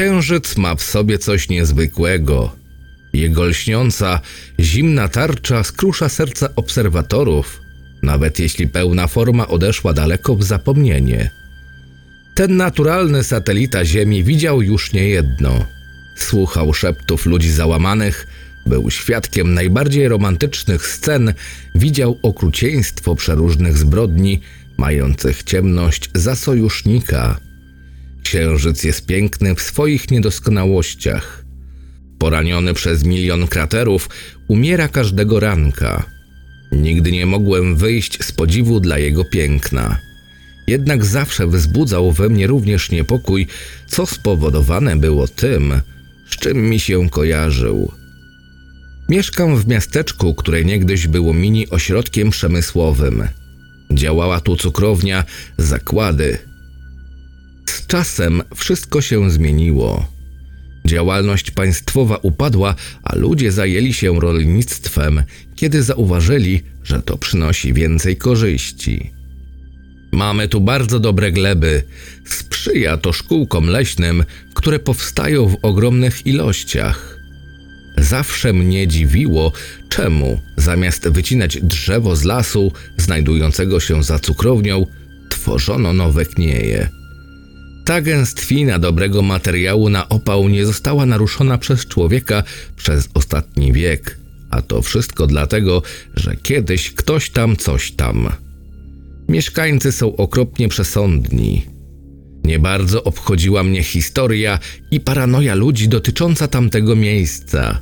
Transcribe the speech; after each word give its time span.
Księżyc 0.00 0.56
ma 0.56 0.74
w 0.74 0.82
sobie 0.82 1.18
coś 1.18 1.48
niezwykłego. 1.48 2.56
Jego 3.12 3.44
lśniąca, 3.44 4.20
zimna 4.60 5.08
tarcza 5.08 5.64
skrusza 5.64 6.08
serca 6.08 6.48
obserwatorów, 6.56 7.60
nawet 8.02 8.38
jeśli 8.38 8.68
pełna 8.68 9.06
forma 9.06 9.48
odeszła 9.48 9.92
daleko 9.92 10.36
w 10.36 10.42
zapomnienie. 10.42 11.30
Ten 12.34 12.56
naturalny 12.56 13.24
satelita 13.24 13.84
Ziemi 13.84 14.24
widział 14.24 14.62
już 14.62 14.92
niejedno. 14.92 15.66
Słuchał 16.16 16.74
szeptów 16.74 17.26
ludzi 17.26 17.50
załamanych, 17.50 18.26
był 18.66 18.90
świadkiem 18.90 19.54
najbardziej 19.54 20.08
romantycznych 20.08 20.86
scen, 20.86 21.34
widział 21.74 22.18
okrucieństwo 22.22 23.14
przeróżnych 23.14 23.78
zbrodni, 23.78 24.40
mających 24.76 25.42
ciemność 25.42 26.10
za 26.14 26.36
sojusznika. 26.36 27.49
Księżyc 28.22 28.84
jest 28.84 29.06
piękny 29.06 29.54
w 29.54 29.62
swoich 29.62 30.10
niedoskonałościach. 30.10 31.44
Poraniony 32.18 32.74
przez 32.74 33.04
milion 33.04 33.46
kraterów, 33.46 34.08
umiera 34.48 34.88
każdego 34.88 35.40
ranka. 35.40 36.04
Nigdy 36.72 37.12
nie 37.12 37.26
mogłem 37.26 37.76
wyjść 37.76 38.24
z 38.24 38.32
podziwu 38.32 38.80
dla 38.80 38.98
jego 38.98 39.24
piękna. 39.24 40.00
Jednak 40.66 41.04
zawsze 41.04 41.46
wzbudzał 41.46 42.12
we 42.12 42.28
mnie 42.28 42.46
również 42.46 42.90
niepokój, 42.90 43.46
co 43.86 44.06
spowodowane 44.06 44.96
było 44.96 45.28
tym, 45.28 45.80
z 46.30 46.36
czym 46.36 46.70
mi 46.70 46.80
się 46.80 47.10
kojarzył. 47.10 47.92
Mieszkam 49.08 49.56
w 49.56 49.66
miasteczku, 49.66 50.34
które 50.34 50.64
niegdyś 50.64 51.06
było 51.06 51.34
mini 51.34 51.70
ośrodkiem 51.70 52.30
przemysłowym. 52.30 53.28
Działała 53.90 54.40
tu 54.40 54.56
cukrownia, 54.56 55.24
zakłady. 55.58 56.49
Z 57.70 57.86
czasem 57.86 58.42
wszystko 58.54 59.00
się 59.00 59.30
zmieniło. 59.30 60.08
Działalność 60.86 61.50
państwowa 61.50 62.16
upadła, 62.16 62.74
a 63.02 63.16
ludzie 63.16 63.52
zajęli 63.52 63.92
się 63.92 64.20
rolnictwem, 64.20 65.22
kiedy 65.56 65.82
zauważyli, 65.82 66.62
że 66.84 67.02
to 67.02 67.18
przynosi 67.18 67.72
więcej 67.72 68.16
korzyści. 68.16 69.10
Mamy 70.12 70.48
tu 70.48 70.60
bardzo 70.60 71.00
dobre 71.00 71.32
gleby. 71.32 71.82
Sprzyja 72.24 72.96
to 72.96 73.12
szkółkom 73.12 73.66
leśnym, 73.66 74.24
które 74.54 74.78
powstają 74.78 75.48
w 75.48 75.56
ogromnych 75.62 76.26
ilościach. 76.26 77.18
Zawsze 77.98 78.52
mnie 78.52 78.88
dziwiło, 78.88 79.52
czemu 79.88 80.40
zamiast 80.56 81.08
wycinać 81.08 81.58
drzewo 81.62 82.16
z 82.16 82.24
lasu 82.24 82.72
znajdującego 82.96 83.80
się 83.80 84.02
za 84.02 84.18
cukrownią, 84.18 84.86
tworzono 85.28 85.92
nowe 85.92 86.26
knieje. 86.26 86.99
Ta 87.90 88.00
gęstwina 88.00 88.78
dobrego 88.78 89.22
materiału 89.22 89.88
na 89.88 90.08
opał 90.08 90.48
nie 90.48 90.66
została 90.66 91.06
naruszona 91.06 91.58
przez 91.58 91.86
człowieka 91.86 92.42
przez 92.76 93.08
ostatni 93.14 93.72
wiek, 93.72 94.18
a 94.50 94.62
to 94.62 94.82
wszystko 94.82 95.26
dlatego, 95.26 95.82
że 96.14 96.36
kiedyś 96.36 96.90
ktoś 96.90 97.30
tam 97.30 97.56
coś 97.56 97.92
tam. 97.92 98.28
Mieszkańcy 99.28 99.92
są 99.92 100.16
okropnie 100.16 100.68
przesądni. 100.68 101.66
Nie 102.44 102.58
bardzo 102.58 103.04
obchodziła 103.04 103.62
mnie 103.62 103.82
historia 103.82 104.58
i 104.90 105.00
paranoja 105.00 105.54
ludzi 105.54 105.88
dotycząca 105.88 106.48
tamtego 106.48 106.96
miejsca. 106.96 107.80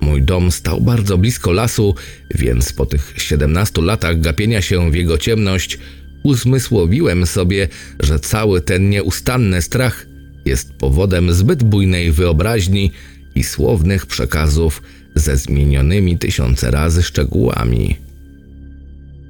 Mój 0.00 0.22
dom 0.22 0.52
stał 0.52 0.80
bardzo 0.80 1.18
blisko 1.18 1.52
lasu, 1.52 1.94
więc 2.34 2.72
po 2.72 2.86
tych 2.86 3.14
17 3.16 3.82
latach 3.82 4.20
gapienia 4.20 4.62
się 4.62 4.90
w 4.90 4.94
jego 4.94 5.18
ciemność 5.18 5.78
uzmysłowiłem 6.22 7.26
sobie, 7.26 7.68
że 8.00 8.18
cały 8.18 8.60
ten 8.60 8.90
nieustanny 8.90 9.62
strach 9.62 10.06
jest 10.44 10.72
powodem 10.72 11.32
zbyt 11.32 11.62
bujnej 11.62 12.12
wyobraźni 12.12 12.90
i 13.34 13.44
słownych 13.44 14.06
przekazów 14.06 14.82
ze 15.14 15.36
zmienionymi 15.36 16.18
tysiące 16.18 16.70
razy 16.70 17.02
szczegółami. 17.02 17.96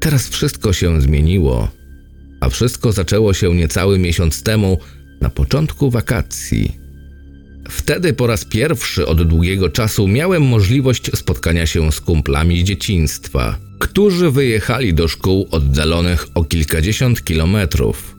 Teraz 0.00 0.28
wszystko 0.28 0.72
się 0.72 1.00
zmieniło, 1.00 1.68
a 2.40 2.48
wszystko 2.48 2.92
zaczęło 2.92 3.34
się 3.34 3.54
niecały 3.54 3.98
miesiąc 3.98 4.42
temu, 4.42 4.78
na 5.20 5.30
początku 5.30 5.90
wakacji. 5.90 6.76
Wtedy 7.68 8.12
po 8.12 8.26
raz 8.26 8.44
pierwszy 8.44 9.06
od 9.06 9.22
długiego 9.22 9.68
czasu 9.68 10.08
miałem 10.08 10.42
możliwość 10.42 11.10
spotkania 11.14 11.66
się 11.66 11.92
z 11.92 12.00
kumplami 12.00 12.60
z 12.60 12.64
dzieciństwa, 12.64 13.58
którzy 13.82 14.30
wyjechali 14.30 14.94
do 14.94 15.08
szkół 15.08 15.48
oddalonych 15.50 16.26
o 16.34 16.44
kilkadziesiąt 16.44 17.24
kilometrów. 17.24 18.16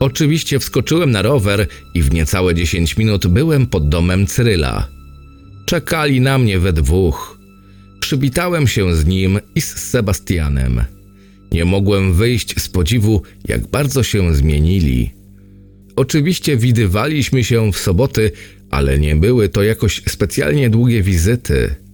Oczywiście 0.00 0.58
wskoczyłem 0.58 1.10
na 1.10 1.22
rower 1.22 1.66
i 1.94 2.02
w 2.02 2.12
niecałe 2.12 2.54
10 2.54 2.96
minut 2.96 3.26
byłem 3.26 3.66
pod 3.66 3.88
domem 3.88 4.26
Cyryla. 4.26 4.88
Czekali 5.64 6.20
na 6.20 6.38
mnie 6.38 6.58
we 6.58 6.72
dwóch. 6.72 7.38
Przywitałem 8.00 8.66
się 8.66 8.94
z 8.94 9.06
nim 9.06 9.38
i 9.54 9.60
z 9.60 9.76
Sebastianem. 9.76 10.84
Nie 11.52 11.64
mogłem 11.64 12.12
wyjść 12.12 12.60
z 12.60 12.68
podziwu, 12.68 13.22
jak 13.48 13.66
bardzo 13.66 14.02
się 14.02 14.34
zmienili. 14.34 15.10
Oczywiście 15.96 16.56
widywaliśmy 16.56 17.44
się 17.44 17.72
w 17.72 17.78
soboty, 17.78 18.30
ale 18.70 18.98
nie 18.98 19.16
były 19.16 19.48
to 19.48 19.62
jakoś 19.62 20.02
specjalnie 20.08 20.70
długie 20.70 21.02
wizyty. 21.02 21.85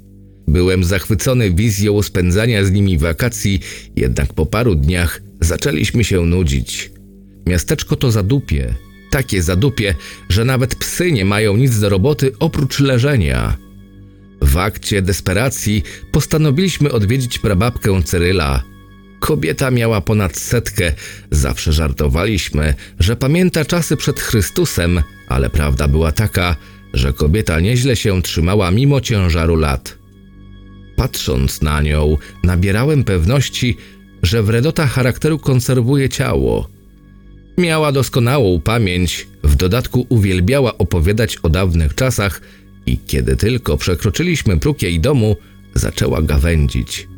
Byłem 0.49 0.85
zachwycony 0.85 1.51
wizją 1.51 2.03
spędzania 2.03 2.65
z 2.65 2.71
nimi 2.71 2.99
wakacji, 2.99 3.61
jednak 3.97 4.33
po 4.33 4.47
paru 4.47 4.75
dniach 4.75 5.21
zaczęliśmy 5.41 6.05
się 6.05 6.27
nudzić. 6.27 6.91
Miasteczko 7.47 7.97
to 7.97 8.11
zadupie, 8.11 8.75
takie 9.11 9.43
zadupie, 9.43 9.95
że 10.29 10.45
nawet 10.45 10.75
psy 10.75 11.13
nie 11.13 11.25
mają 11.25 11.57
nic 11.57 11.79
do 11.79 11.89
roboty 11.89 12.33
oprócz 12.39 12.81
leżenia. 12.81 13.57
W 14.43 14.57
akcie 14.57 15.03
desperacji 15.03 15.83
postanowiliśmy 16.13 16.93
odwiedzić 16.93 17.39
prababkę 17.39 18.03
Cyryla. 18.03 18.63
Kobieta 19.21 19.71
miała 19.71 20.01
ponad 20.01 20.37
setkę. 20.37 20.93
Zawsze 21.31 21.73
żartowaliśmy, 21.73 22.75
że 22.99 23.17
pamięta 23.17 23.65
czasy 23.65 23.97
przed 23.97 24.21
Chrystusem, 24.21 25.03
ale 25.29 25.51
prawda 25.51 25.89
była 25.89 26.13
taka, 26.13 26.57
że 26.95 27.13
kobieta 27.13 27.61
nieźle 27.61 27.97
się 27.97 28.23
trzymała 28.23 28.71
mimo 28.71 29.01
ciężaru 29.01 29.57
lat. 29.57 30.02
Patrząc 31.03 31.63
na 31.63 31.83
nią, 31.83 32.17
nabierałem 32.43 33.05
pewności, 33.05 33.77
że 34.23 34.43
wredota 34.43 34.87
charakteru 34.87 35.39
konserwuje 35.39 36.09
ciało. 36.09 36.69
Miała 37.59 37.93
doskonałą 37.93 38.61
pamięć, 38.61 39.27
w 39.45 39.55
dodatku 39.55 40.07
uwielbiała 40.09 40.79
opowiadać 40.79 41.37
o 41.37 41.49
dawnych 41.49 41.95
czasach 41.95 42.41
i 42.87 42.99
kiedy 42.99 43.37
tylko 43.37 43.77
przekroczyliśmy 43.77 44.59
próg 44.59 44.83
jej 44.83 45.01
domu, 45.01 45.37
zaczęła 45.75 46.23
gawędzić. 46.23 47.09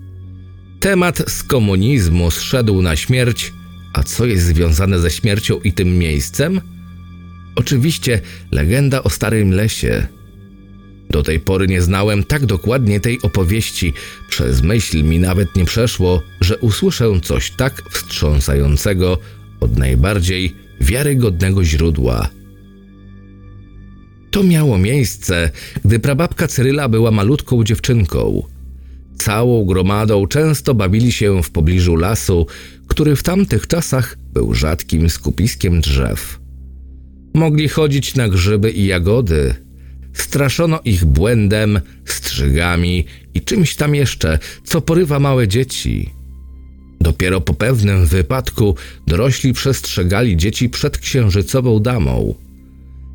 Temat 0.81 1.23
z 1.31 1.43
komunizmu 1.43 2.31
zszedł 2.31 2.83
na 2.83 2.97
śmierć, 2.97 3.53
a 3.93 4.03
co 4.03 4.27
jest 4.27 4.45
związane 4.47 4.99
ze 4.99 5.11
śmiercią 5.11 5.61
i 5.61 5.73
tym 5.73 5.99
miejscem? 5.99 6.61
Oczywiście 7.57 8.21
legenda 8.51 9.03
o 9.03 9.11
starym 9.11 9.51
lesie. 9.51 10.07
Do 11.15 11.23
tej 11.23 11.41
pory 11.41 11.67
nie 11.67 11.83
znałem 11.83 12.25
tak 12.25 12.47
dokładnie 12.47 13.01
tej 13.01 13.23
opowieści. 13.23 13.93
Przez 14.29 14.63
myśl 14.63 15.05
mi 15.05 15.19
nawet 15.19 15.57
nie 15.57 15.65
przeszło, 15.65 16.23
że 16.41 16.59
usłyszę 16.59 17.21
coś 17.23 17.51
tak 17.51 17.83
wstrząsającego 17.91 19.19
od 19.61 19.79
najbardziej 19.79 20.55
wiarygodnego 20.81 21.65
źródła. 21.65 22.29
To 24.31 24.43
miało 24.43 24.79
miejsce, 24.79 25.51
gdy 25.85 25.99
prababka 25.99 26.49
Cyryla 26.49 26.89
była 26.89 27.11
malutką 27.11 27.65
dziewczynką. 27.65 28.43
Całą 29.17 29.65
gromadą 29.65 30.27
często 30.27 30.75
bawili 30.75 31.13
się 31.13 31.43
w 31.43 31.51
pobliżu 31.51 31.97
lasu, 31.97 32.47
który 32.87 33.17
w 33.17 33.23
tamtych 33.23 33.67
czasach 33.67 34.17
był 34.33 34.55
rzadkim 34.55 35.11
skupiskiem 35.11 35.81
drzew. 35.81 36.41
Mogli 37.35 37.69
chodzić 37.69 38.15
na 38.15 38.29
grzyby 38.29 38.71
i 38.71 38.87
jagody. 38.87 39.64
Straszono 40.15 40.81
ich 40.85 41.05
błędem, 41.05 41.81
strzygami 42.05 43.05
i 43.35 43.41
czymś 43.41 43.77
tam 43.77 43.95
jeszcze, 43.95 44.39
co 44.65 44.81
porywa 44.81 45.19
małe 45.19 45.49
dzieci. 45.49 46.11
Dopiero 47.01 47.41
po 47.41 47.55
pewnym 47.55 48.07
wypadku 48.07 48.77
dorośli 49.07 49.53
przestrzegali 49.53 50.37
dzieci 50.37 50.69
przed 50.69 50.99
księżycową 50.99 51.81
damą. 51.81 52.35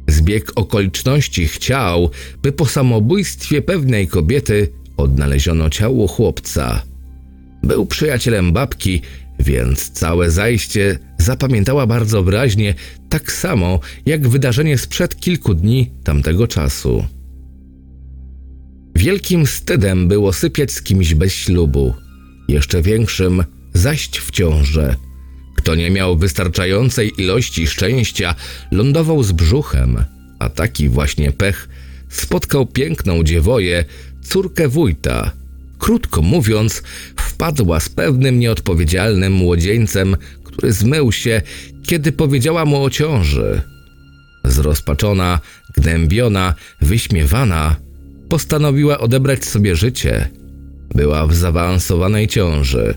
Zbieg 0.07 0.51
okoliczności 0.55 1.47
chciał, 1.47 2.09
by 2.41 2.51
po 2.51 2.65
samobójstwie 2.65 3.61
pewnej 3.61 4.07
kobiety 4.07 4.71
odnaleziono 4.97 5.69
ciało 5.69 6.07
chłopca. 6.07 6.81
Był 7.63 7.85
przyjacielem 7.85 8.53
babki, 8.53 9.01
więc 9.39 9.89
całe 9.89 10.31
zajście 10.31 10.99
zapamiętała 11.17 11.87
bardzo 11.87 12.23
wyraźnie, 12.23 12.73
tak 13.09 13.31
samo 13.31 13.79
jak 14.05 14.27
wydarzenie 14.27 14.77
sprzed 14.77 15.19
kilku 15.19 15.53
dni 15.53 15.91
tamtego 16.03 16.47
czasu. 16.47 17.05
Wielkim 18.95 19.45
wstydem 19.45 20.07
było 20.07 20.33
sypiać 20.33 20.71
z 20.71 20.81
kimś 20.81 21.13
bez 21.13 21.33
ślubu, 21.33 21.93
jeszcze 22.47 22.81
większym 22.81 23.43
zaść 23.73 24.19
w 24.19 24.31
ciążę. 24.31 24.95
Kto 25.57 25.75
nie 25.75 25.89
miał 25.89 26.17
wystarczającej 26.17 27.11
ilości 27.17 27.67
szczęścia, 27.67 28.35
lądował 28.71 29.23
z 29.23 29.31
brzuchem, 29.31 30.03
A 30.39 30.49
taki 30.49 30.89
właśnie 30.89 31.31
pech 31.31 31.69
spotkał 32.09 32.65
piękną 32.65 33.23
dziewoję, 33.23 33.85
córkę 34.21 34.67
wójta. 34.67 35.31
Krótko 35.79 36.21
mówiąc, 36.21 36.83
wpadła 37.39 37.79
z 37.79 37.89
pewnym 37.89 38.39
nieodpowiedzialnym 38.39 39.33
młodzieńcem, 39.33 40.17
który 40.43 40.73
zmył 40.73 41.11
się, 41.11 41.41
kiedy 41.83 42.11
powiedziała 42.11 42.65
mu 42.65 42.83
o 42.83 42.89
ciąży. 42.89 43.61
Zrozpaczona, 44.43 45.39
gnębiona, 45.77 46.55
wyśmiewana, 46.81 47.75
postanowiła 48.29 48.97
odebrać 48.99 49.45
sobie 49.45 49.75
życie. 49.75 50.29
Była 50.95 51.27
w 51.27 51.35
zaawansowanej 51.35 52.27
ciąży. 52.27 52.95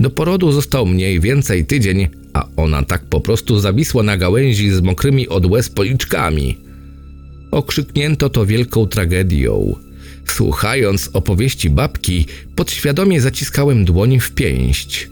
Do 0.00 0.10
porodu 0.10 0.52
został 0.52 0.86
mniej 0.86 1.20
więcej 1.20 1.66
tydzień, 1.66 2.08
a 2.32 2.46
ona 2.56 2.82
tak 2.82 3.04
po 3.04 3.20
prostu 3.20 3.58
zawisła 3.60 4.02
na 4.02 4.16
gałęzi 4.16 4.70
z 4.70 4.80
mokrymi 4.80 5.28
od 5.28 5.46
łez 5.46 5.68
policzkami. 5.68 6.58
Okrzyknięto 7.50 8.30
to 8.30 8.46
wielką 8.46 8.86
tragedią. 8.86 9.74
Słuchając 10.26 11.10
opowieści 11.12 11.70
babki, 11.70 12.26
podświadomie 12.56 13.20
zaciskałem 13.20 13.84
dłoń 13.84 14.20
w 14.20 14.30
pięść. 14.30 15.08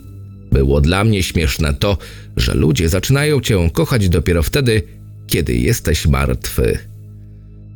Było 0.52 0.80
dla 0.80 1.04
mnie 1.04 1.22
śmieszne 1.22 1.74
to, 1.74 1.98
że 2.36 2.54
ludzie 2.54 2.88
zaczynają 2.88 3.40
cię 3.40 3.70
kochać 3.72 4.08
dopiero 4.08 4.42
wtedy, 4.42 4.82
kiedy 5.26 5.54
jesteś 5.54 6.06
martwy. 6.06 6.78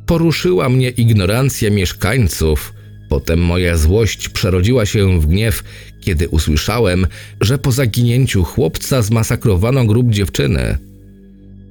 Poruszyła 0.05 0.69
mnie 0.69 0.89
ignorancja 0.89 1.69
mieszkańców. 1.69 2.73
Potem 3.09 3.39
moja 3.39 3.77
złość 3.77 4.29
przerodziła 4.29 4.85
się 4.85 5.19
w 5.19 5.25
gniew, 5.25 5.63
kiedy 6.01 6.29
usłyszałem, 6.29 7.07
że 7.41 7.57
po 7.57 7.71
zaginięciu 7.71 8.43
chłopca 8.43 9.01
zmasakrowano 9.01 9.85
grób 9.85 10.09
dziewczyny. 10.09 10.77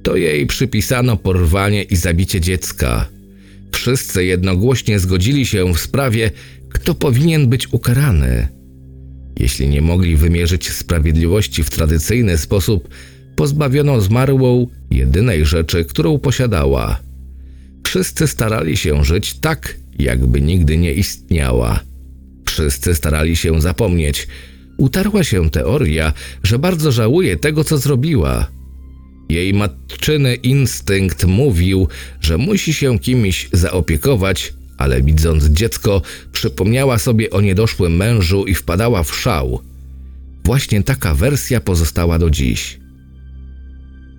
To 0.03 0.15
jej 0.15 0.47
przypisano 0.47 1.17
porwanie 1.17 1.83
i 1.83 1.95
zabicie 1.95 2.41
dziecka. 2.41 3.16
Wszyscy 3.71 4.25
jednogłośnie 4.25 4.99
zgodzili 4.99 5.45
się 5.45 5.73
w 5.73 5.79
sprawie, 5.79 6.31
kto 6.69 6.95
powinien 6.95 7.47
być 7.47 7.73
ukarany. 7.73 8.47
Jeśli 9.39 9.67
nie 9.67 9.81
mogli 9.81 10.15
wymierzyć 10.15 10.69
sprawiedliwości 10.69 11.63
w 11.63 11.69
tradycyjny 11.69 12.37
sposób, 12.37 12.89
pozbawiono 13.35 14.01
zmarłą 14.01 14.67
jedynej 14.91 15.45
rzeczy, 15.45 15.85
którą 15.85 16.19
posiadała. 16.19 16.99
Wszyscy 17.85 18.27
starali 18.27 18.77
się 18.77 19.03
żyć 19.03 19.33
tak, 19.33 19.77
jakby 19.99 20.41
nigdy 20.41 20.77
nie 20.77 20.93
istniała. 20.93 21.79
Wszyscy 22.45 22.95
starali 22.95 23.35
się 23.35 23.61
zapomnieć. 23.61 24.27
Utarła 24.77 25.23
się 25.23 25.49
teoria, 25.49 26.13
że 26.43 26.59
bardzo 26.59 26.91
żałuje 26.91 27.37
tego, 27.37 27.63
co 27.63 27.77
zrobiła. 27.77 28.47
Jej 29.29 29.53
matczyny 29.53 30.35
instynkt 30.35 31.25
mówił, 31.25 31.87
że 32.21 32.37
musi 32.37 32.73
się 32.73 32.99
kimś 32.99 33.49
zaopiekować, 33.51 34.53
ale 34.77 35.01
widząc 35.01 35.45
dziecko, 35.45 36.01
przypomniała 36.31 36.97
sobie 36.97 37.29
o 37.29 37.41
niedoszłym 37.41 37.95
mężu 37.95 38.45
i 38.45 38.55
wpadała 38.55 39.03
w 39.03 39.15
szał. 39.15 39.61
Właśnie 40.45 40.83
taka 40.83 41.13
wersja 41.13 41.61
pozostała 41.61 42.19
do 42.19 42.29
dziś. 42.29 42.79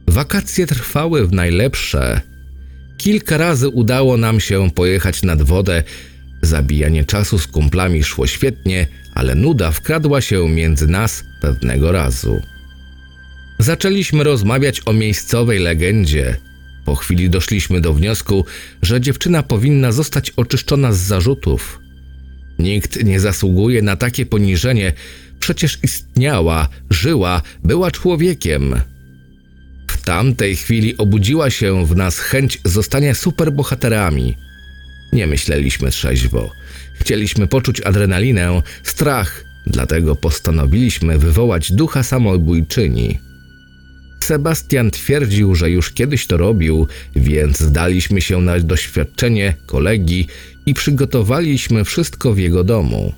Wakacje 0.08 0.66
trwały 0.66 1.26
w 1.26 1.32
najlepsze. 1.32 2.20
Kilka 2.98 3.36
razy 3.36 3.68
udało 3.68 4.16
nam 4.16 4.40
się 4.40 4.70
pojechać 4.70 5.22
nad 5.22 5.42
wodę. 5.42 5.82
Zabijanie 6.42 7.04
czasu 7.04 7.38
z 7.38 7.46
kumplami 7.46 8.04
szło 8.04 8.26
świetnie, 8.26 8.86
ale 9.14 9.34
nuda 9.34 9.70
wkradła 9.70 10.20
się 10.20 10.48
między 10.48 10.86
nas 10.86 11.24
pewnego 11.40 11.92
razu. 11.92 12.40
Zaczęliśmy 13.68 14.24
rozmawiać 14.24 14.82
o 14.86 14.92
miejscowej 14.92 15.58
legendzie. 15.58 16.36
Po 16.84 16.94
chwili 16.94 17.30
doszliśmy 17.30 17.80
do 17.80 17.94
wniosku, 17.94 18.44
że 18.82 19.00
dziewczyna 19.00 19.42
powinna 19.42 19.92
zostać 19.92 20.30
oczyszczona 20.30 20.92
z 20.92 20.98
zarzutów. 20.98 21.80
Nikt 22.58 23.04
nie 23.04 23.20
zasługuje 23.20 23.82
na 23.82 23.96
takie 23.96 24.26
poniżenie, 24.26 24.92
przecież 25.40 25.78
istniała, 25.82 26.68
żyła, 26.90 27.42
była 27.64 27.90
człowiekiem. 27.90 28.80
W 29.90 30.02
tamtej 30.04 30.56
chwili 30.56 30.96
obudziła 30.98 31.50
się 31.50 31.86
w 31.86 31.96
nas 31.96 32.18
chęć 32.18 32.60
zostania 32.64 33.14
superbohaterami. 33.14 34.36
Nie 35.12 35.26
myśleliśmy 35.26 35.90
trzeźwo. 35.90 36.50
Chcieliśmy 36.94 37.46
poczuć 37.46 37.80
adrenalinę, 37.80 38.62
strach, 38.82 39.44
dlatego 39.66 40.16
postanowiliśmy 40.16 41.18
wywołać 41.18 41.72
ducha 41.72 42.02
samobójczyni. 42.02 43.27
Sebastian 44.28 44.90
twierdził, 44.90 45.54
że 45.54 45.70
już 45.70 45.90
kiedyś 45.90 46.26
to 46.26 46.36
robił, 46.36 46.86
więc 47.16 47.58
zdaliśmy 47.58 48.20
się 48.20 48.40
na 48.40 48.60
doświadczenie 48.60 49.54
kolegi 49.66 50.26
i 50.66 50.74
przygotowaliśmy 50.74 51.84
wszystko 51.84 52.32
w 52.32 52.38
jego 52.38 52.64
domu. 52.64 53.12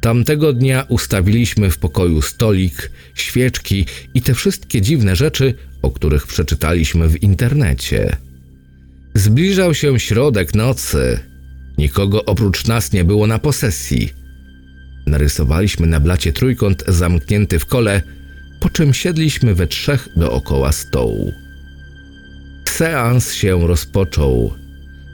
Tamtego 0.00 0.52
dnia 0.52 0.84
ustawiliśmy 0.88 1.70
w 1.70 1.78
pokoju 1.78 2.22
stolik, 2.22 2.90
świeczki 3.14 3.86
i 4.14 4.22
te 4.22 4.34
wszystkie 4.34 4.80
dziwne 4.80 5.16
rzeczy, 5.16 5.54
o 5.82 5.90
których 5.90 6.26
przeczytaliśmy 6.26 7.08
w 7.08 7.22
internecie. 7.22 8.16
Zbliżał 9.14 9.74
się 9.74 10.00
środek 10.00 10.54
nocy. 10.54 11.18
Nikogo 11.78 12.24
oprócz 12.24 12.66
nas 12.66 12.92
nie 12.92 13.04
było 13.04 13.26
na 13.26 13.38
posesji. 13.38 14.10
Narysowaliśmy 15.06 15.86
na 15.86 16.00
blacie 16.00 16.32
trójkąt 16.32 16.84
zamknięty 16.88 17.58
w 17.58 17.66
kole, 17.66 18.02
po 18.60 18.70
czym 18.70 18.94
siedliśmy 18.94 19.54
we 19.54 19.66
trzech 19.66 20.08
dookoła 20.16 20.72
stołu. 20.72 21.32
Seans 22.68 23.32
się 23.32 23.66
rozpoczął. 23.66 24.54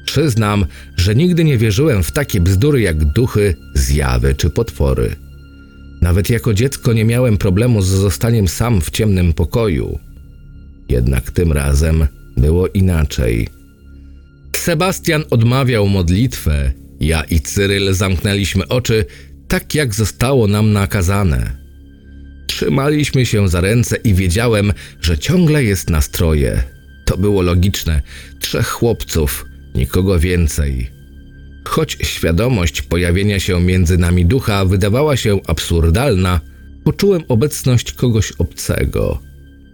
Przyznam, 0.04 0.66
że 0.96 1.14
nigdy 1.14 1.44
nie 1.44 1.58
wierzyłem 1.58 2.02
w 2.02 2.10
takie 2.10 2.40
bzdury 2.40 2.80
jak 2.80 3.04
duchy, 3.04 3.54
zjawy 3.74 4.34
czy 4.34 4.50
potwory. 4.50 5.16
Nawet 6.02 6.30
jako 6.30 6.54
dziecko 6.54 6.92
nie 6.92 7.04
miałem 7.04 7.38
problemu 7.38 7.82
z 7.82 7.86
zostaniem 7.86 8.48
sam 8.48 8.80
w 8.80 8.90
ciemnym 8.90 9.32
pokoju. 9.32 9.98
Jednak 10.88 11.30
tym 11.30 11.52
razem 11.52 12.06
było 12.36 12.68
inaczej. 12.68 13.48
Sebastian 14.56 15.24
odmawiał 15.30 15.88
modlitwę, 15.88 16.72
ja 17.00 17.22
i 17.22 17.40
Cyryl 17.40 17.94
zamknęliśmy 17.94 18.68
oczy, 18.68 19.04
tak 19.48 19.74
jak 19.74 19.94
zostało 19.94 20.46
nam 20.46 20.72
nakazane. 20.72 21.65
Trzymaliśmy 22.56 23.26
się 23.26 23.48
za 23.48 23.60
ręce 23.60 23.96
i 23.96 24.14
wiedziałem, 24.14 24.72
że 25.00 25.18
ciągle 25.18 25.64
jest 25.64 25.90
nastroje. 25.90 26.62
To 27.04 27.16
było 27.16 27.42
logiczne. 27.42 28.02
Trzech 28.40 28.68
chłopców, 28.68 29.46
nikogo 29.74 30.18
więcej. 30.18 30.90
Choć 31.64 31.98
świadomość 32.02 32.82
pojawienia 32.82 33.40
się 33.40 33.60
między 33.60 33.98
nami 33.98 34.26
ducha 34.26 34.64
wydawała 34.64 35.16
się 35.16 35.40
absurdalna, 35.46 36.40
poczułem 36.84 37.22
obecność 37.28 37.92
kogoś 37.92 38.32
obcego. 38.32 39.18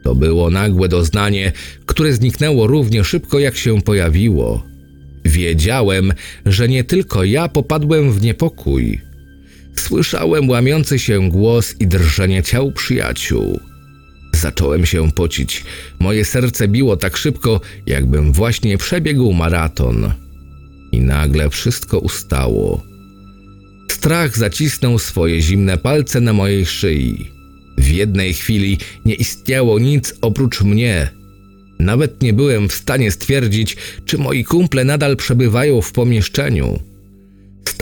To 0.03 0.15
było 0.15 0.51
nagłe 0.51 0.89
doznanie, 0.89 1.53
które 1.87 2.13
zniknęło 2.13 2.67
równie 2.67 3.05
szybko, 3.05 3.39
jak 3.39 3.57
się 3.57 3.83
pojawiło. 3.83 4.67
Wiedziałem, 5.25 6.13
że 6.47 6.69
nie 6.69 6.85
tylko 6.85 7.25
ja 7.25 7.49
popadłem 7.49 8.13
w 8.13 8.23
niepokój. 8.23 9.12
Słyszałem 9.77 10.49
łamiący 10.49 10.99
się 10.99 11.31
głos 11.31 11.75
i 11.81 11.87
drżenie 11.87 12.43
ciał 12.43 12.73
przyjaciół. 12.73 13.61
Zacząłem 14.33 14.87
się 14.87 15.13
pocić. 15.13 15.65
Moje 15.99 16.25
serce 16.25 16.69
biło 16.69 16.97
tak 16.97 17.17
szybko, 17.17 17.61
jakbym 17.87 18.33
właśnie 18.33 18.79
przebiegł 18.79 19.33
maraton. 19.33 20.13
I 20.93 21.01
nagle 21.01 21.51
wszystko 21.51 21.99
ustało. 21.99 22.83
Strach 23.91 24.39
zacisnął 24.39 24.99
swoje 24.99 25.41
zimne 25.41 25.79
palce 25.79 26.21
na 26.21 26.33
mojej 26.33 26.67
szyi. 26.67 27.31
W 27.79 27.89
jednej 27.89 28.35
chwili 28.35 28.79
nie 29.05 29.15
istniało 29.15 29.79
nic 29.79 30.15
oprócz 30.21 30.63
mnie. 30.63 31.09
Nawet 31.79 32.23
nie 32.23 32.33
byłem 32.33 32.69
w 32.69 32.73
stanie 32.73 33.11
stwierdzić, 33.11 33.77
czy 34.05 34.19
moi 34.19 34.45
kumple 34.45 34.85
nadal 34.85 35.17
przebywają 35.17 35.83
w 35.83 35.93
pomieszczeniu. 35.93 36.92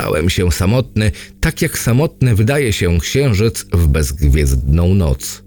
Stałem 0.01 0.31
się 0.31 0.53
samotny, 0.53 1.13
tak 1.41 1.63
jak 1.63 1.79
samotny 1.79 2.35
wydaje 2.35 2.73
się 2.73 3.01
księżyc 3.01 3.67
w 3.73 3.87
bezgwiezdną 3.87 4.95
noc. 4.95 5.43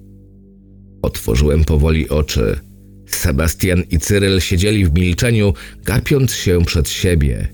Otworzyłem 1.01 1.65
powoli 1.65 2.09
oczy. 2.09 2.59
Sebastian 3.07 3.83
i 3.89 3.99
Cyryl 3.99 4.39
siedzieli 4.39 4.85
w 4.85 4.93
milczeniu, 4.93 5.53
gapiąc 5.85 6.33
się 6.33 6.65
przed 6.65 6.89
siebie. 6.89 7.47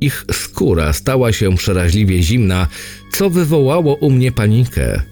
Ich 0.00 0.24
skóra 0.32 0.92
stała 0.92 1.32
się 1.32 1.56
przeraźliwie 1.56 2.22
zimna, 2.22 2.68
co 3.12 3.30
wywołało 3.30 3.94
u 3.94 4.10
mnie 4.10 4.32
panikę. 4.32 5.02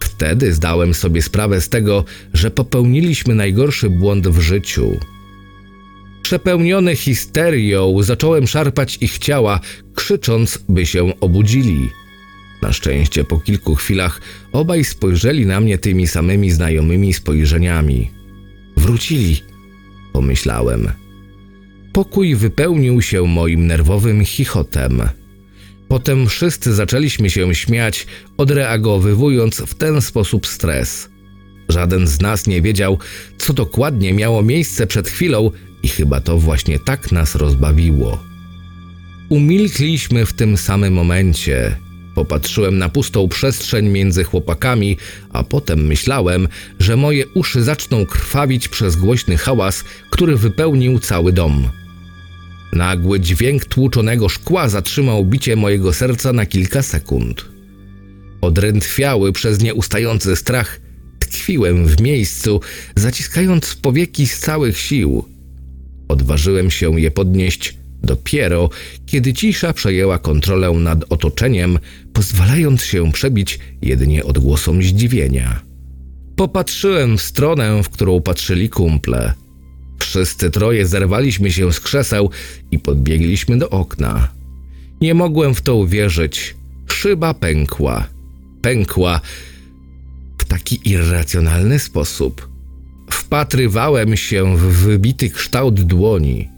Wtedy 0.00 0.52
zdałem 0.52 0.94
sobie 0.94 1.22
sprawę 1.22 1.60
z 1.60 1.68
tego, 1.68 2.04
że 2.32 2.50
popełniliśmy 2.50 3.34
najgorszy 3.34 3.90
błąd 3.90 4.28
w 4.28 4.40
życiu. 4.40 4.98
Przepełniony 6.24 6.96
histerią 6.96 8.02
zacząłem 8.02 8.46
szarpać 8.46 8.98
ich 9.00 9.18
ciała, 9.18 9.60
krzycząc, 9.94 10.58
by 10.68 10.86
się 10.86 11.20
obudzili. 11.20 11.90
Na 12.62 12.72
szczęście 12.72 13.24
po 13.24 13.40
kilku 13.40 13.74
chwilach 13.74 14.20
obaj 14.52 14.84
spojrzeli 14.84 15.46
na 15.46 15.60
mnie 15.60 15.78
tymi 15.78 16.06
samymi 16.06 16.50
znajomymi 16.50 17.12
spojrzeniami. 17.12 18.10
Wrócili, 18.76 19.42
pomyślałem. 20.12 20.92
Pokój 21.92 22.34
wypełnił 22.34 23.02
się 23.02 23.26
moim 23.26 23.66
nerwowym 23.66 24.24
chichotem. 24.24 25.02
Potem 25.88 26.28
wszyscy 26.28 26.74
zaczęliśmy 26.74 27.30
się 27.30 27.54
śmiać, 27.54 28.06
odreagowywując 28.36 29.60
w 29.60 29.74
ten 29.74 30.00
sposób 30.00 30.46
stres. 30.46 31.08
Żaden 31.68 32.06
z 32.06 32.20
nas 32.20 32.46
nie 32.46 32.62
wiedział, 32.62 32.98
co 33.38 33.52
dokładnie 33.52 34.12
miało 34.12 34.42
miejsce 34.42 34.86
przed 34.86 35.08
chwilą, 35.08 35.50
i 35.84 35.88
chyba 35.88 36.20
to 36.20 36.38
właśnie 36.38 36.78
tak 36.78 37.12
nas 37.12 37.34
rozbawiło. 37.34 38.24
Umilkliśmy 39.28 40.26
w 40.26 40.32
tym 40.32 40.56
samym 40.56 40.94
momencie. 40.94 41.76
Popatrzyłem 42.14 42.78
na 42.78 42.88
pustą 42.88 43.28
przestrzeń 43.28 43.88
między 43.88 44.24
chłopakami, 44.24 44.96
a 45.30 45.42
potem 45.42 45.86
myślałem, 45.86 46.48
że 46.78 46.96
moje 46.96 47.26
uszy 47.26 47.62
zaczną 47.62 48.06
krwawić 48.06 48.68
przez 48.68 48.96
głośny 48.96 49.36
hałas, 49.36 49.84
który 50.10 50.36
wypełnił 50.36 50.98
cały 50.98 51.32
dom. 51.32 51.68
Nagły 52.72 53.20
dźwięk 53.20 53.64
tłuczonego 53.64 54.28
szkła 54.28 54.68
zatrzymał 54.68 55.24
bicie 55.24 55.56
mojego 55.56 55.92
serca 55.92 56.32
na 56.32 56.46
kilka 56.46 56.82
sekund. 56.82 57.44
Odrętwiały 58.40 59.32
przez 59.32 59.62
nieustający 59.62 60.36
strach, 60.36 60.80
tkwiłem 61.18 61.86
w 61.86 62.00
miejscu, 62.00 62.60
zaciskając 62.96 63.74
powieki 63.74 64.26
z 64.26 64.38
całych 64.38 64.78
sił. 64.78 65.33
Odważyłem 66.14 66.70
się 66.70 67.00
je 67.00 67.10
podnieść 67.10 67.74
dopiero, 68.02 68.70
kiedy 69.06 69.32
cisza 69.32 69.72
przejęła 69.72 70.18
kontrolę 70.18 70.70
nad 70.70 71.04
otoczeniem, 71.12 71.78
pozwalając 72.12 72.82
się 72.82 73.12
przebić 73.12 73.58
jedynie 73.82 74.24
odgłosom 74.24 74.82
zdziwienia. 74.82 75.62
Popatrzyłem 76.36 77.18
w 77.18 77.22
stronę, 77.22 77.82
w 77.82 77.88
którą 77.88 78.20
patrzyli 78.20 78.68
kumple. 78.68 79.32
Wszyscy 79.98 80.50
troje 80.50 80.86
zerwaliśmy 80.86 81.52
się 81.52 81.72
z 81.72 81.80
krzeseł 81.80 82.30
i 82.70 82.78
podbiegliśmy 82.78 83.58
do 83.58 83.70
okna. 83.70 84.28
Nie 85.00 85.14
mogłem 85.14 85.54
w 85.54 85.62
to 85.62 85.74
uwierzyć. 85.74 86.54
Szyba 86.86 87.34
pękła. 87.34 88.06
Pękła 88.62 89.20
w 90.38 90.44
taki 90.44 90.80
irracjonalny 90.90 91.78
sposób. 91.78 92.53
Wpatrywałem 93.14 94.16
się 94.16 94.56
w 94.56 94.60
wybity 94.60 95.30
kształt 95.30 95.80
dłoni. 95.80 96.48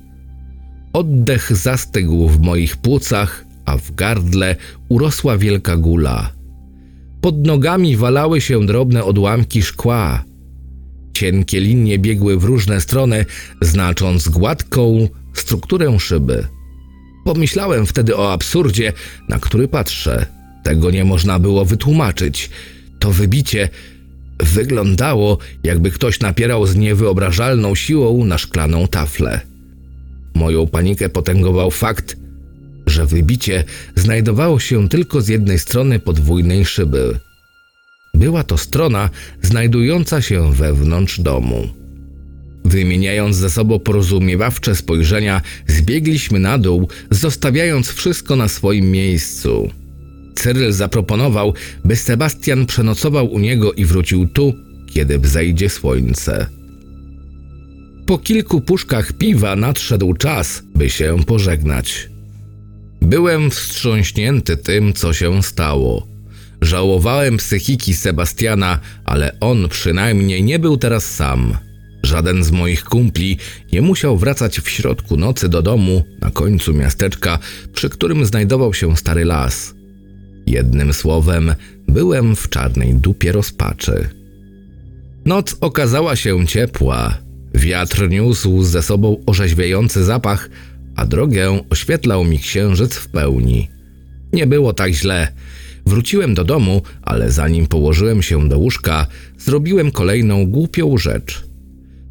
Oddech 0.92 1.56
zastygł 1.56 2.28
w 2.28 2.40
moich 2.40 2.76
płucach, 2.76 3.44
a 3.64 3.76
w 3.76 3.94
gardle 3.94 4.56
urosła 4.88 5.38
wielka 5.38 5.76
gula. 5.76 6.32
Pod 7.20 7.46
nogami 7.46 7.96
walały 7.96 8.40
się 8.40 8.66
drobne 8.66 9.04
odłamki 9.04 9.62
szkła. 9.62 10.24
Cienkie 11.12 11.60
linie 11.60 11.98
biegły 11.98 12.38
w 12.38 12.44
różne 12.44 12.80
strony, 12.80 13.24
znacząc 13.60 14.28
gładką 14.28 15.08
strukturę 15.34 15.98
szyby. 16.00 16.46
Pomyślałem 17.24 17.86
wtedy 17.86 18.16
o 18.16 18.32
absurdzie, 18.32 18.92
na 19.28 19.38
który 19.38 19.68
patrzę. 19.68 20.26
Tego 20.62 20.90
nie 20.90 21.04
można 21.04 21.38
było 21.38 21.64
wytłumaczyć. 21.64 22.50
To 22.98 23.12
wybicie 23.12 23.68
wyglądało, 24.40 25.38
jakby 25.62 25.90
ktoś 25.90 26.20
napierał 26.20 26.66
z 26.66 26.76
niewyobrażalną 26.76 27.74
siłą 27.74 28.24
na 28.24 28.38
szklaną 28.38 28.88
taflę. 28.88 29.40
Moją 30.34 30.66
panikę 30.66 31.08
potęgował 31.08 31.70
fakt, 31.70 32.16
że 32.86 33.06
wybicie 33.06 33.64
znajdowało 33.94 34.60
się 34.60 34.88
tylko 34.88 35.20
z 35.20 35.28
jednej 35.28 35.58
strony 35.58 35.98
podwójnej 35.98 36.64
szyby. 36.64 37.18
Była 38.14 38.44
to 38.44 38.58
strona 38.58 39.10
znajdująca 39.42 40.22
się 40.22 40.52
wewnątrz 40.52 41.20
domu. 41.20 41.68
Wymieniając 42.64 43.36
ze 43.36 43.50
sobą 43.50 43.78
porozumiewawcze 43.78 44.76
spojrzenia, 44.76 45.42
zbiegliśmy 45.66 46.38
na 46.38 46.58
dół, 46.58 46.88
zostawiając 47.10 47.90
wszystko 47.90 48.36
na 48.36 48.48
swoim 48.48 48.90
miejscu. 48.90 49.70
Cyryl 50.36 50.72
zaproponował, 50.72 51.54
by 51.84 51.96
Sebastian 51.96 52.66
przenocował 52.66 53.32
u 53.32 53.38
niego 53.38 53.72
i 53.72 53.84
wrócił 53.84 54.28
tu, 54.28 54.54
kiedy 54.92 55.18
wzejdzie 55.18 55.70
słońce. 55.70 56.46
Po 58.06 58.18
kilku 58.18 58.60
puszkach 58.60 59.12
piwa 59.12 59.56
nadszedł 59.56 60.14
czas, 60.14 60.62
by 60.74 60.90
się 60.90 61.16
pożegnać. 61.26 62.08
Byłem 63.02 63.50
wstrząśnięty 63.50 64.56
tym, 64.56 64.92
co 64.92 65.12
się 65.12 65.42
stało. 65.42 66.06
Żałowałem 66.60 67.36
psychiki 67.36 67.94
Sebastiana, 67.94 68.80
ale 69.04 69.40
on 69.40 69.68
przynajmniej 69.68 70.42
nie 70.42 70.58
był 70.58 70.76
teraz 70.76 71.04
sam. 71.14 71.56
Żaden 72.02 72.44
z 72.44 72.50
moich 72.50 72.84
kumpli 72.84 73.38
nie 73.72 73.82
musiał 73.82 74.16
wracać 74.16 74.60
w 74.60 74.70
środku 74.70 75.16
nocy 75.16 75.48
do 75.48 75.62
domu 75.62 76.02
na 76.20 76.30
końcu 76.30 76.74
miasteczka, 76.74 77.38
przy 77.72 77.88
którym 77.88 78.26
znajdował 78.26 78.74
się 78.74 78.96
stary 78.96 79.24
las. 79.24 79.75
Jednym 80.46 80.92
słowem, 80.92 81.54
byłem 81.88 82.36
w 82.36 82.48
czarnej 82.48 82.94
dupie 82.94 83.32
rozpaczy. 83.32 84.08
Noc 85.24 85.56
okazała 85.60 86.16
się 86.16 86.46
ciepła. 86.46 87.18
Wiatr 87.54 88.08
niósł 88.08 88.62
ze 88.62 88.82
sobą 88.82 89.22
orzeźwiający 89.26 90.04
zapach, 90.04 90.50
a 90.96 91.06
drogę 91.06 91.60
oświetlał 91.70 92.24
mi 92.24 92.38
księżyc 92.38 92.94
w 92.94 93.08
pełni. 93.08 93.70
Nie 94.32 94.46
było 94.46 94.72
tak 94.72 94.92
źle. 94.92 95.32
Wróciłem 95.86 96.34
do 96.34 96.44
domu, 96.44 96.82
ale 97.02 97.30
zanim 97.30 97.66
położyłem 97.66 98.22
się 98.22 98.48
do 98.48 98.58
łóżka, 98.58 99.06
zrobiłem 99.38 99.90
kolejną 99.90 100.46
głupią 100.46 100.98
rzecz. 100.98 101.44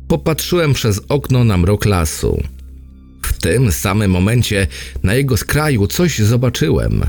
Popatrzyłem 0.08 0.74
przez 0.74 1.02
okno 1.10 1.44
na 1.44 1.58
mrok 1.58 1.86
lasu. 1.86 2.44
W 3.24 3.34
tym 3.34 3.72
samym 3.72 4.12
momencie 4.12 4.68
na 5.04 5.14
jego 5.14 5.38
skraju 5.38 5.88
coś 5.88 6.20
zobaczyłem. 6.20 7.06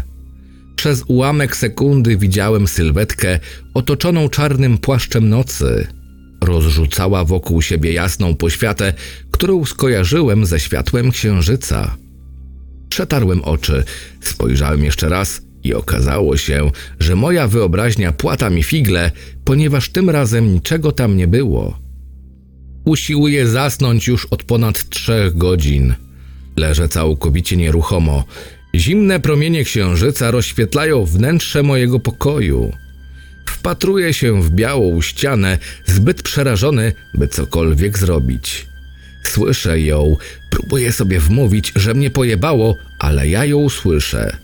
Przez 0.77 1.05
ułamek 1.07 1.57
sekundy 1.57 2.17
widziałem 2.17 2.69
sylwetkę 2.69 3.39
otoczoną 3.75 4.29
czarnym 4.29 4.79
płaszczem 4.79 5.29
nocy. 5.29 5.87
Rozrzucała 6.41 7.25
wokół 7.25 7.63
siebie 7.63 7.93
jasną 7.93 8.35
poświatę, 8.35 8.93
którą 9.31 9.65
skojarzyłem 9.65 10.47
ze 10.47 10.61
światłem 10.61 11.11
księżyca. 11.11 11.97
Przetarłem 12.89 13.45
oczy, 13.45 13.85
spojrzałem 14.21 14.85
jeszcze 14.85 15.09
raz 15.09 15.43
i 15.65 15.75
okazało 15.75 16.37
się, 16.37 16.71
że 17.01 17.17
moja 17.17 17.49
wyobraźnia 17.49 18.13
płata 18.13 18.51
mi 18.51 18.63
figle, 18.63 19.11
ponieważ 19.45 19.89
tym 19.89 20.11
razem 20.11 20.55
niczego 20.55 20.93
tam 20.93 21.17
nie 21.17 21.27
było. 21.27 21.79
Usiłuję 22.85 23.49
zasnąć 23.49 24.07
już 24.07 24.27
od 24.27 24.43
ponad 24.43 24.89
trzech 24.89 25.37
godzin. 25.37 25.95
Leżę 26.57 26.89
całkowicie 26.89 27.57
nieruchomo. 27.57 28.25
Zimne 28.77 29.21
promienie 29.21 29.65
księżyca 29.65 30.31
rozświetlają 30.31 31.05
wnętrze 31.05 31.63
mojego 31.63 32.01
pokoju. 32.01 32.73
Wpatruję 33.47 34.15
się 34.15 34.43
w 34.43 34.51
białą 34.51 35.03
ścianę, 35.03 35.59
zbyt 35.87 36.23
przerażony, 36.23 36.93
by 37.15 37.29
cokolwiek 37.29 37.99
zrobić. 37.99 38.67
Słyszę 39.25 39.81
ją, 39.81 40.17
próbuję 40.51 40.93
sobie 40.93 41.21
wmówić, 41.21 41.73
że 41.77 41.95
mnie 41.95 42.11
pojebało, 42.11 42.77
ale 42.99 43.29
ja 43.29 43.45
ją 43.45 43.69
słyszę. 43.69 44.37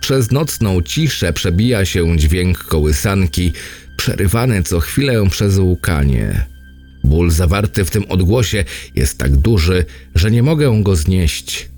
Przez 0.00 0.30
nocną 0.30 0.82
ciszę 0.82 1.32
przebija 1.32 1.84
się 1.84 2.18
dźwięk 2.18 2.58
kołysanki, 2.58 3.52
przerywany 3.96 4.62
co 4.62 4.80
chwilę 4.80 5.28
przez 5.30 5.58
łukanie. 5.58 6.46
Ból 7.04 7.30
zawarty 7.30 7.84
w 7.84 7.90
tym 7.90 8.04
odgłosie 8.08 8.64
jest 8.94 9.18
tak 9.18 9.36
duży, 9.36 9.84
że 10.14 10.30
nie 10.30 10.42
mogę 10.42 10.82
go 10.82 10.96
znieść. 10.96 11.68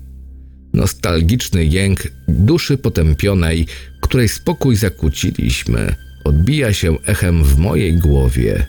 Nostalgiczny 0.73 1.65
jęk 1.65 1.99
duszy 2.27 2.77
potępionej, 2.77 3.67
której 4.01 4.29
spokój 4.29 4.75
zakłóciliśmy, 4.75 5.95
odbija 6.23 6.73
się 6.73 6.97
echem 7.05 7.43
w 7.43 7.57
mojej 7.57 7.93
głowie. 7.93 8.67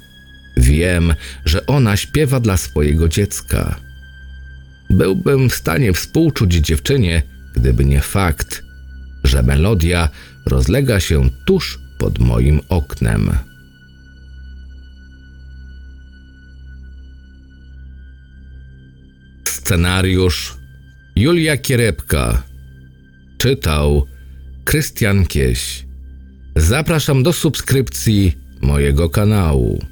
Wiem, 0.56 1.14
że 1.44 1.66
ona 1.66 1.96
śpiewa 1.96 2.40
dla 2.40 2.56
swojego 2.56 3.08
dziecka. 3.08 3.80
Byłbym 4.90 5.50
w 5.50 5.54
stanie 5.54 5.92
współczuć 5.92 6.54
dziewczynie, 6.54 7.22
gdyby 7.54 7.84
nie 7.84 8.00
fakt, 8.00 8.62
że 9.24 9.42
melodia 9.42 10.08
rozlega 10.46 11.00
się 11.00 11.30
tuż 11.46 11.78
pod 11.98 12.18
moim 12.18 12.60
oknem. 12.68 13.30
Scenariusz 19.44 20.61
Julia 21.16 21.56
Kierepka 21.56 22.42
Czytał 23.38 24.06
Krystian 24.64 25.26
Kieś 25.26 25.86
Zapraszam 26.56 27.22
do 27.22 27.32
subskrypcji 27.32 28.36
mojego 28.60 29.10
kanału. 29.10 29.91